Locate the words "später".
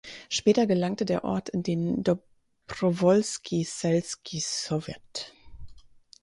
0.29-0.65